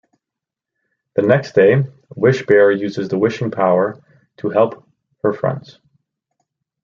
[1.13, 1.83] The next day,
[2.15, 4.01] Wish Bear uses the wishing power
[4.37, 4.83] to help
[5.21, 5.79] her friends.